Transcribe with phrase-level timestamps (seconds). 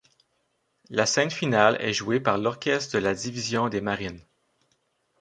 [0.89, 4.25] La scène finale est jouée par l'orchestre de la division des marines.